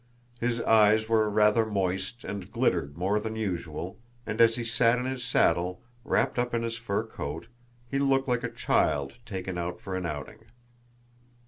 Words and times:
His 0.39 0.59
eyes 0.61 1.07
were 1.07 1.29
rather 1.29 1.63
moist 1.63 2.23
and 2.23 2.51
glittered 2.51 2.97
more 2.97 3.19
than 3.19 3.35
usual, 3.35 3.99
and 4.25 4.41
as 4.41 4.55
he 4.55 4.63
sat 4.63 4.97
in 4.97 5.05
his 5.05 5.23
saddle, 5.23 5.83
wrapped 6.03 6.39
up 6.39 6.55
in 6.55 6.63
his 6.63 6.75
fur 6.75 7.03
coat, 7.03 7.45
he 7.87 7.99
looked 7.99 8.27
like 8.27 8.43
a 8.43 8.49
child 8.49 9.17
taken 9.27 9.59
out 9.59 9.79
for 9.79 9.95
an 9.95 10.07
outing. 10.07 10.45